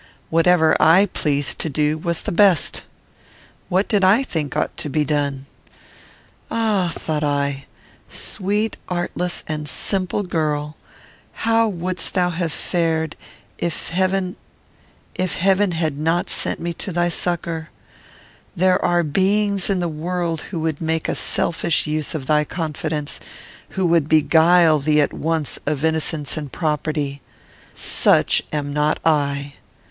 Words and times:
Whatever 0.31 0.75
I 0.81 1.05
pleased 1.05 1.59
to 1.59 1.69
do 1.69 1.95
was 1.95 2.21
the 2.21 2.31
best. 2.31 2.81
What 3.69 3.87
did 3.87 4.03
I 4.03 4.23
think 4.23 4.57
ought 4.57 4.75
to 4.77 4.89
be 4.89 5.05
done? 5.05 5.45
"Ah!" 6.49 6.91
thought 6.95 7.23
I, 7.23 7.65
"sweet, 8.09 8.77
artless, 8.89 9.43
and 9.47 9.69
simple 9.69 10.23
girl! 10.23 10.75
how 11.45 11.67
wouldst 11.67 12.15
thou 12.15 12.31
have 12.31 12.51
fared, 12.51 13.15
if 13.59 13.89
Heaven 13.89 14.35
had 15.15 15.99
not 15.99 16.31
sent 16.31 16.59
me 16.59 16.73
to 16.73 16.91
thy 16.91 17.09
succour? 17.09 17.69
There 18.55 18.83
are 18.83 19.03
beings 19.03 19.69
in 19.69 19.79
the 19.81 19.87
world 19.87 20.41
who 20.49 20.59
would 20.61 20.81
make 20.81 21.07
a 21.09 21.13
selfish 21.13 21.85
use 21.85 22.15
of 22.15 22.25
thy 22.25 22.43
confidence; 22.43 23.19
who 23.77 23.85
would 23.85 24.09
beguile 24.09 24.79
thee 24.79 24.99
at 24.99 25.13
once 25.13 25.59
of 25.67 25.85
innocence 25.85 26.37
and 26.37 26.51
property. 26.51 27.21
Such 27.75 28.41
am 28.51 28.73
not 28.73 28.99
I. 29.05 29.53